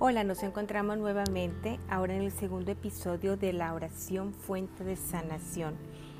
[0.00, 5.74] Hola, nos encontramos nuevamente ahora en el segundo episodio de la oración fuente de sanación.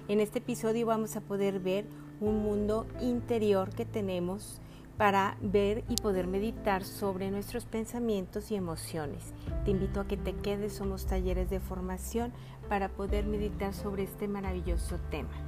[0.09, 1.87] En este episodio vamos a poder ver
[2.19, 4.61] un mundo interior que tenemos
[4.97, 9.33] para ver y poder meditar sobre nuestros pensamientos y emociones.
[9.65, 12.33] Te invito a que te quedes, somos talleres de formación
[12.69, 15.48] para poder meditar sobre este maravilloso tema.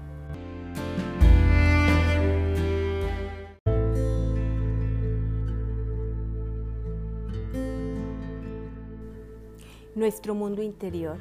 [10.00, 11.18] Nuestro mundo interior.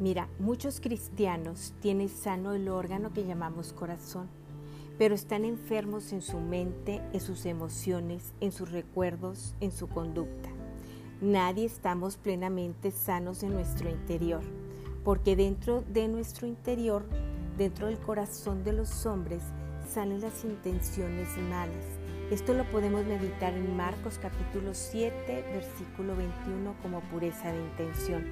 [0.00, 4.28] Mira, muchos cristianos tienen sano el órgano que llamamos corazón,
[4.98, 10.48] pero están enfermos en su mente, en sus emociones, en sus recuerdos, en su conducta.
[11.20, 14.42] Nadie estamos plenamente sanos en nuestro interior,
[15.04, 17.04] porque dentro de nuestro interior,
[17.56, 19.44] dentro del corazón de los hombres,
[19.88, 21.86] salen las intenciones malas,
[22.30, 28.26] esto lo podemos meditar en Marcos capítulo 7, versículo 21 como pureza de intención.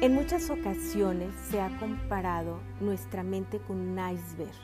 [0.00, 4.54] En muchas ocasiones se ha comparado nuestra mente con un iceberg,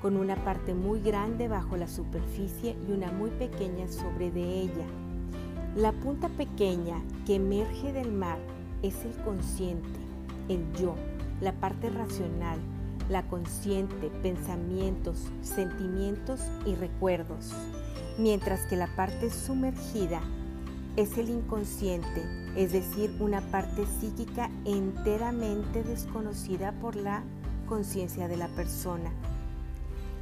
[0.00, 4.86] con una parte muy grande bajo la superficie y una muy pequeña sobre de ella.
[5.74, 8.38] La punta pequeña que emerge del mar
[8.82, 9.98] es el consciente,
[10.48, 10.94] el yo,
[11.40, 12.60] la parte racional,
[13.10, 17.52] la consciente, pensamientos, sentimientos y recuerdos,
[18.18, 20.20] mientras que la parte sumergida
[20.96, 22.22] es el inconsciente,
[22.56, 27.24] es decir, una parte psíquica enteramente desconocida por la
[27.68, 29.10] conciencia de la persona.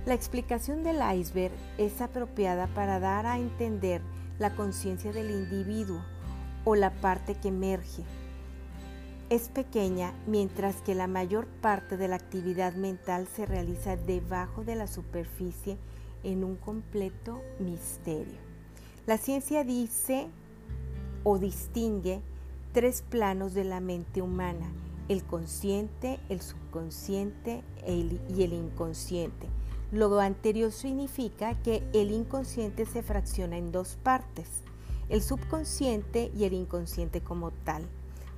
[0.07, 4.01] La explicación del iceberg es apropiada para dar a entender
[4.39, 6.01] la conciencia del individuo
[6.65, 8.03] o la parte que emerge,
[9.31, 14.75] es pequeña mientras que la mayor parte de la actividad mental se realiza debajo de
[14.75, 15.77] la superficie
[16.25, 18.39] en un completo misterio.
[19.07, 20.29] La ciencia dice
[21.25, 22.23] o distingue
[22.73, 24.71] tres planos de la mente humana,
[25.09, 29.47] el consciente, el subconsciente y el inconsciente.
[29.91, 34.49] Lo anterior significa que el inconsciente se fracciona en dos partes,
[35.09, 37.85] el subconsciente y el inconsciente como tal.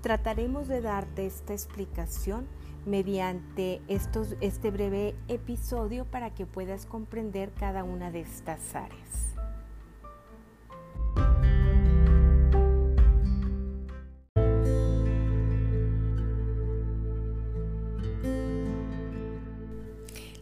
[0.01, 2.47] Trataremos de darte esta explicación
[2.87, 9.30] mediante estos, este breve episodio para que puedas comprender cada una de estas áreas.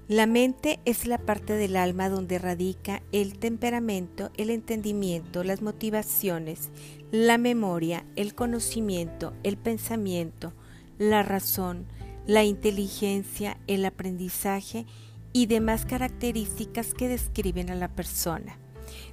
[0.08, 6.70] La mente es la parte del alma donde radica el temperamento, el entendimiento, las motivaciones,
[7.10, 10.54] la memoria, el conocimiento, el pensamiento,
[10.96, 11.84] la razón,
[12.26, 14.86] la inteligencia, el aprendizaje
[15.34, 18.56] y demás características que describen a la persona.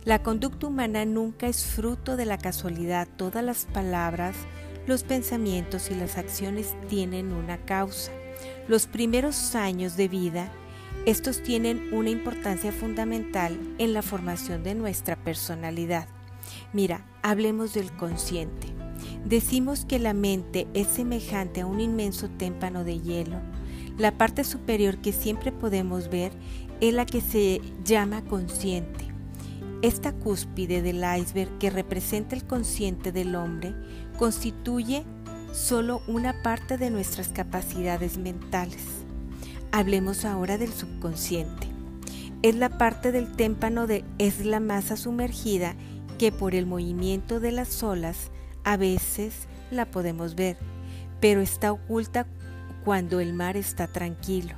[0.06, 3.10] La conducta humana nunca es fruto de la casualidad.
[3.18, 4.38] Todas las palabras,
[4.88, 8.14] los pensamientos y las acciones tienen una causa.
[8.70, 10.50] Los primeros años de vida
[11.06, 16.08] estos tienen una importancia fundamental en la formación de nuestra personalidad.
[16.74, 18.68] Mira, hablemos del consciente.
[19.26, 23.40] Decimos que la mente es semejante a un inmenso témpano de hielo.
[23.98, 26.32] La parte superior que siempre podemos ver
[26.82, 29.06] es la que se llama consciente.
[29.82, 33.76] Esta cúspide del iceberg que representa el consciente del hombre
[34.18, 35.06] constituye
[35.54, 39.05] solo una parte de nuestras capacidades mentales.
[39.78, 41.68] Hablemos ahora del subconsciente.
[42.44, 45.76] Es la parte del témpano de es la masa sumergida
[46.18, 48.32] que por el movimiento de las olas
[48.64, 50.56] a veces la podemos ver,
[51.20, 52.26] pero está oculta
[52.86, 54.56] cuando el mar está tranquilo.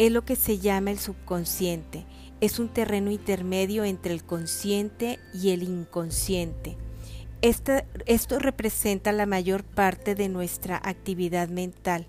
[0.00, 2.04] Es lo que se llama el subconsciente.
[2.40, 6.76] Es un terreno intermedio entre el consciente y el inconsciente.
[7.42, 12.08] esto representa la mayor parte de nuestra actividad mental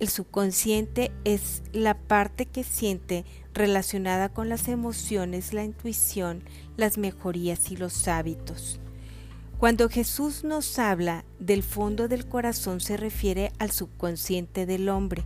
[0.00, 6.42] el subconsciente es la parte que siente relacionada con las emociones, la intuición,
[6.76, 8.80] las mejorías y los hábitos.
[9.58, 15.24] Cuando Jesús nos habla del fondo del corazón se refiere al subconsciente del hombre.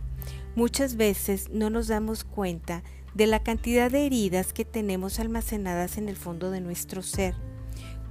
[0.55, 2.83] Muchas veces no nos damos cuenta
[3.15, 7.33] de la cantidad de heridas que tenemos almacenadas en el fondo de nuestro ser.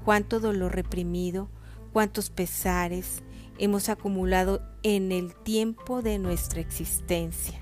[0.05, 1.49] Cuánto dolor reprimido,
[1.93, 3.23] cuántos pesares,
[3.59, 7.61] hemos acumulado en el tiempo de nuestra existencia.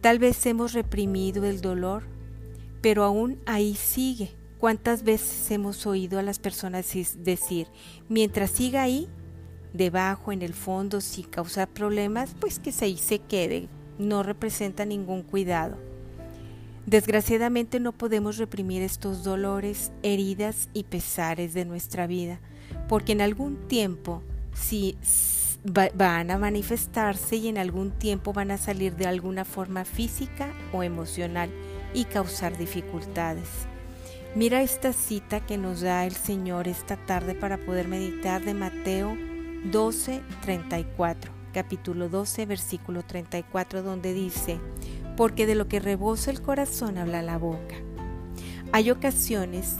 [0.00, 2.04] Tal vez hemos reprimido el dolor,
[2.80, 4.30] pero aún ahí sigue.
[4.58, 7.68] ¿Cuántas veces hemos oído a las personas decir,
[8.08, 9.08] mientras siga ahí,
[9.72, 15.22] debajo, en el fondo, sin causar problemas, pues que ahí se quede, no representa ningún
[15.22, 15.76] cuidado?
[16.86, 22.40] Desgraciadamente no podemos reprimir estos dolores, heridas y pesares de nuestra vida,
[22.88, 24.22] porque en algún tiempo
[24.58, 24.96] si
[25.64, 30.82] van a manifestarse y en algún tiempo van a salir de alguna forma física o
[30.82, 31.50] emocional
[31.94, 33.48] y causar dificultades.
[34.34, 39.16] Mira esta cita que nos da el Señor esta tarde para poder meditar de Mateo
[39.64, 44.60] 12, 34, capítulo 12, versículo 34, donde dice,
[45.16, 47.74] porque de lo que rebosa el corazón habla la boca.
[48.70, 49.76] Hay ocasiones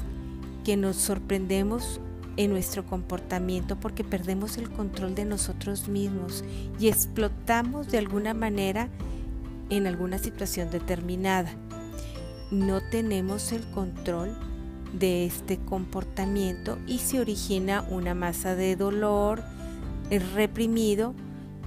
[0.65, 2.01] que nos sorprendemos
[2.39, 6.45] en nuestro comportamiento porque perdemos el control de nosotros mismos
[6.79, 8.89] y explotamos de alguna manera
[9.71, 11.51] en alguna situación determinada.
[12.53, 14.39] No tenemos el control
[14.93, 19.43] de este comportamiento y se origina una masa de dolor
[20.35, 21.17] reprimido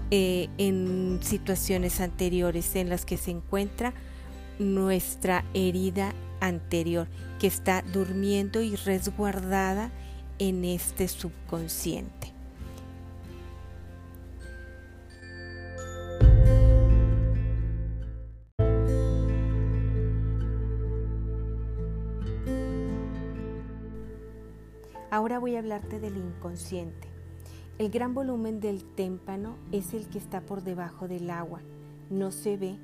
[0.10, 3.94] eh, en situaciones anteriores en las que se encuentra
[4.58, 7.10] nuestra herida anterior
[7.40, 9.92] que está durmiendo y resguardada
[10.42, 12.34] en este subconsciente.
[25.12, 27.08] Ahora voy a hablarte del inconsciente.
[27.78, 31.62] El gran volumen del témpano es el que está por debajo del agua.
[32.10, 32.80] No se ve,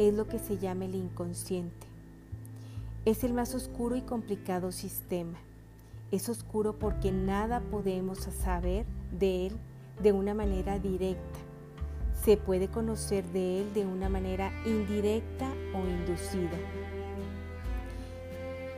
[0.00, 1.86] es lo que se llama el inconsciente.
[3.04, 5.38] Es el más oscuro y complicado sistema.
[6.10, 9.58] Es oscuro porque nada podemos saber de él
[10.02, 11.38] de una manera directa.
[12.24, 16.56] Se puede conocer de él de una manera indirecta o inducida.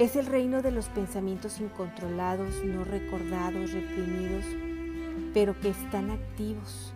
[0.00, 4.44] Es el reino de los pensamientos incontrolados, no recordados, reprimidos,
[5.32, 6.92] pero que están activos.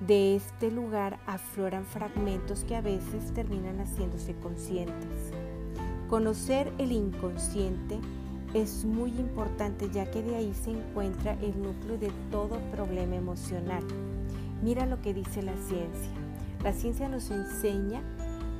[0.00, 5.30] De este lugar afloran fragmentos que a veces terminan haciéndose conscientes.
[6.08, 8.00] Conocer el inconsciente
[8.54, 13.84] es muy importante ya que de ahí se encuentra el núcleo de todo problema emocional.
[14.62, 16.10] Mira lo que dice la ciencia.
[16.62, 18.02] La ciencia nos enseña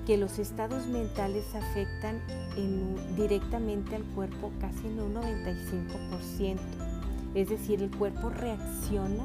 [0.06, 2.20] que los estados mentales afectan
[3.17, 6.56] directamente al cuerpo casi en un 95%.
[7.34, 9.25] Es decir, el cuerpo reacciona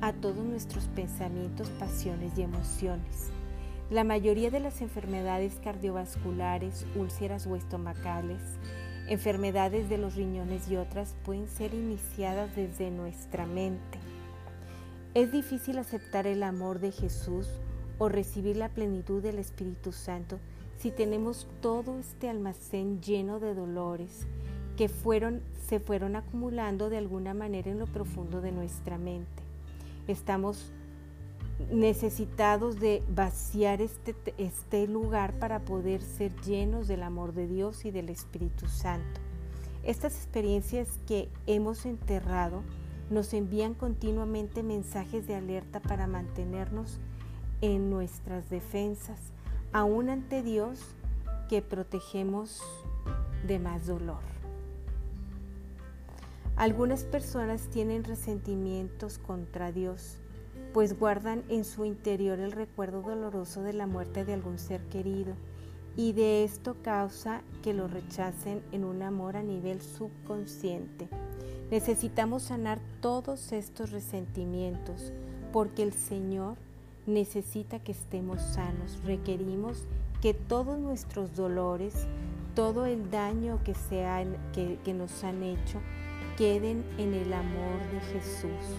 [0.00, 3.30] a todos nuestros pensamientos, pasiones y emociones.
[3.90, 8.42] La mayoría de las enfermedades cardiovasculares, úlceras o estomacales,
[9.08, 13.98] enfermedades de los riñones y otras pueden ser iniciadas desde nuestra mente.
[15.14, 17.48] Es difícil aceptar el amor de Jesús
[17.98, 20.38] o recibir la plenitud del Espíritu Santo
[20.78, 24.26] si tenemos todo este almacén lleno de dolores
[24.76, 29.42] que fueron, se fueron acumulando de alguna manera en lo profundo de nuestra mente.
[30.06, 30.70] Estamos
[31.70, 37.90] necesitados de vaciar este, este lugar para poder ser llenos del amor de Dios y
[37.90, 39.20] del Espíritu Santo.
[39.82, 42.62] Estas experiencias que hemos enterrado
[43.10, 46.98] nos envían continuamente mensajes de alerta para mantenernos
[47.60, 49.18] en nuestras defensas,
[49.72, 50.80] aún ante Dios
[51.48, 52.62] que protegemos
[53.46, 54.20] de más dolor.
[56.56, 60.18] Algunas personas tienen resentimientos contra Dios
[60.72, 65.34] pues guardan en su interior el recuerdo doloroso de la muerte de algún ser querido
[65.96, 71.08] y de esto causa que lo rechacen en un amor a nivel subconsciente.
[71.70, 75.12] Necesitamos sanar todos estos resentimientos
[75.52, 76.56] porque el Señor
[77.06, 79.02] necesita que estemos sanos.
[79.04, 79.86] Requerimos
[80.20, 82.06] que todos nuestros dolores,
[82.54, 83.74] todo el daño que,
[84.52, 85.80] que, que nos han hecho,
[86.36, 88.76] queden en el amor de Jesús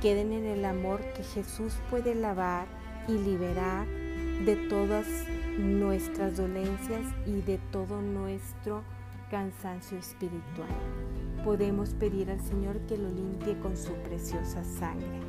[0.00, 2.66] queden en el amor que Jesús puede lavar
[3.06, 3.86] y liberar
[4.46, 5.06] de todas
[5.58, 8.82] nuestras dolencias y de todo nuestro
[9.30, 10.70] cansancio espiritual.
[11.44, 15.20] Podemos pedir al Señor que lo limpie con su preciosa sangre.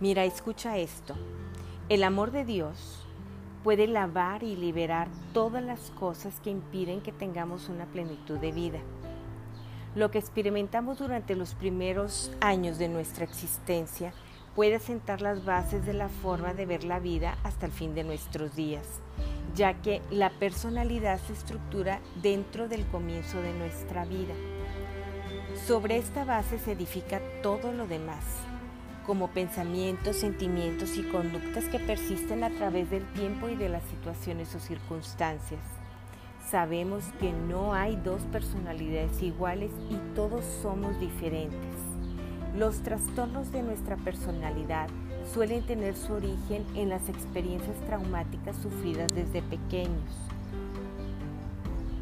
[0.00, 1.14] Mira, escucha esto.
[1.88, 3.06] El amor de Dios
[3.62, 8.80] puede lavar y liberar todas las cosas que impiden que tengamos una plenitud de vida.
[9.94, 14.12] Lo que experimentamos durante los primeros años de nuestra existencia
[14.56, 18.02] puede sentar las bases de la forma de ver la vida hasta el fin de
[18.02, 19.00] nuestros días,
[19.54, 24.34] ya que la personalidad se estructura dentro del comienzo de nuestra vida.
[25.68, 28.24] Sobre esta base se edifica todo lo demás
[29.06, 34.52] como pensamientos, sentimientos y conductas que persisten a través del tiempo y de las situaciones
[34.54, 35.60] o circunstancias.
[36.50, 41.76] Sabemos que no hay dos personalidades iguales y todos somos diferentes.
[42.56, 44.88] Los trastornos de nuestra personalidad
[45.32, 50.10] suelen tener su origen en las experiencias traumáticas sufridas desde pequeños.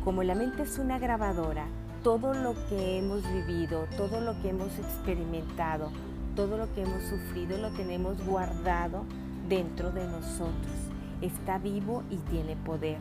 [0.05, 1.67] Como la mente es una grabadora,
[2.03, 5.91] todo lo que hemos vivido, todo lo que hemos experimentado,
[6.35, 9.05] todo lo que hemos sufrido lo tenemos guardado
[9.49, 10.75] dentro de nosotros.
[11.21, 12.99] Está vivo y tiene poder.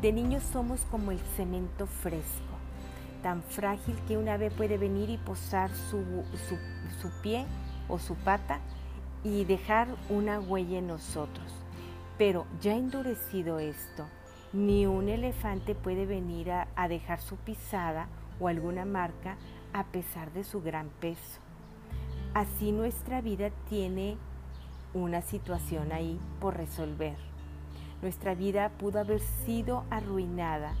[0.00, 2.56] De niños somos como el cemento fresco,
[3.22, 6.04] tan frágil que una vez puede venir y posar su,
[7.00, 7.46] su pie
[7.88, 8.60] o su pata
[9.24, 11.46] y dejar una huella en nosotros.
[12.18, 14.06] Pero ya endurecido esto,
[14.52, 19.36] ni un elefante puede venir a, a, dejar su pisada o alguna marca
[19.72, 21.41] a pesar de su gran peso.
[22.34, 24.16] Así nuestra vida tiene
[24.94, 27.16] una situación ahí por resolver.
[28.00, 30.74] Nuestra vida pudo haber sido arruinada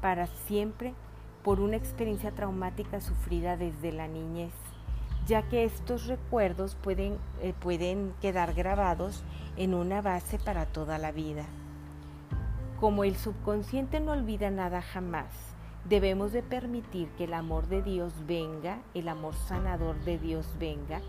[0.00, 0.94] para siempre
[1.42, 4.52] por una experiencia traumática sufrida desde la niñez
[5.28, 9.22] ya que estos recuerdos pueden, eh, pueden quedar grabados
[9.58, 11.44] en una base para toda la vida.
[12.80, 15.26] Como el subconsciente no olvida nada jamás,
[15.84, 21.00] debemos de permitir que el amor de Dios venga, el amor sanador de Dios venga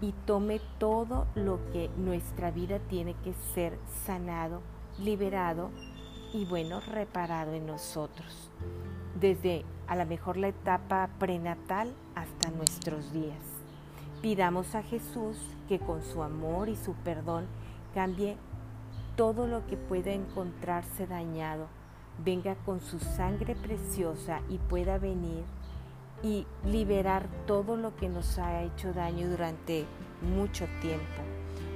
[0.00, 4.62] y tome todo lo que nuestra vida tiene que ser sanado,
[4.98, 5.70] liberado
[6.32, 8.50] y bueno, reparado en nosotros
[9.20, 13.38] desde a lo mejor la etapa prenatal hasta nuestros días.
[14.22, 15.36] Pidamos a Jesús
[15.68, 17.46] que con su amor y su perdón
[17.94, 18.36] cambie
[19.16, 21.66] todo lo que pueda encontrarse dañado,
[22.24, 25.44] venga con su sangre preciosa y pueda venir
[26.22, 29.86] y liberar todo lo que nos ha hecho daño durante
[30.22, 31.22] mucho tiempo.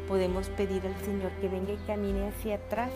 [0.08, 2.90] Podemos pedir al Señor que venga y camine hacia atrás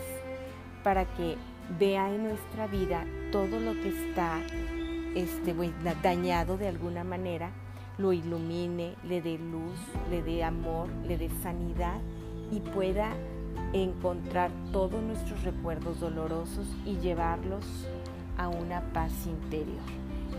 [0.83, 1.37] para que
[1.79, 4.41] vea en nuestra vida todo lo que está
[5.15, 5.55] este,
[6.03, 7.51] dañado de alguna manera,
[7.97, 9.79] lo ilumine, le dé luz,
[10.11, 11.99] le dé amor, le dé sanidad
[12.51, 13.15] y pueda
[13.73, 17.65] encontrar todos nuestros recuerdos dolorosos y llevarlos
[18.37, 19.83] a una paz interior.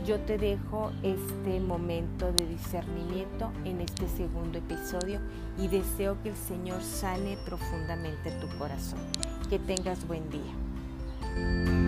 [0.05, 5.19] Yo te dejo este momento de discernimiento en este segundo episodio
[5.57, 8.99] y deseo que el Señor sane profundamente tu corazón.
[9.49, 11.78] Que tengas buen día.